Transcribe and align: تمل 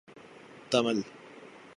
تمل 0.71 1.03